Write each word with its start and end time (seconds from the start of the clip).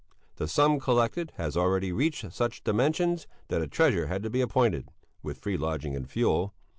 The 0.37 0.47
sum 0.47 0.79
collected 0.79 1.31
has 1.35 1.55
already 1.55 1.91
reached 1.91 2.33
such 2.33 2.63
dimensions 2.63 3.27
that 3.49 3.61
a 3.61 3.67
treasurer 3.67 4.07
had 4.07 4.23
to 4.23 4.31
be 4.31 4.41
appointed 4.41 4.89
(with 5.21 5.37
free 5.37 5.57
lodging 5.57 5.95
and 5.95 6.09
fuel). 6.09 6.55